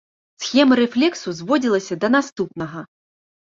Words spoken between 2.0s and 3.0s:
да наступнага.